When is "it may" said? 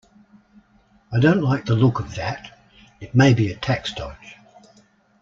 2.99-3.35